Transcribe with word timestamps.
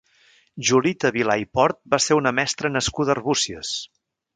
Julita 0.69 1.11
Vilà 1.19 1.37
i 1.43 1.47
Port 1.59 1.79
va 1.95 2.03
ser 2.07 2.19
una 2.23 2.35
mestra 2.41 2.77
nascuda 2.79 3.17
a 3.17 3.21
Arbúcies. 3.23 3.81